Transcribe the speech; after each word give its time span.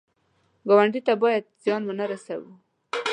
ګاونډي 0.67 1.01
ته 1.07 1.13
باید 1.21 1.43
زیان 1.63 1.81
ونه 1.85 2.05
رسوو 2.11 2.51